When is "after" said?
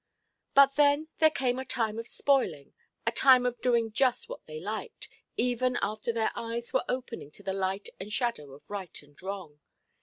5.79-6.11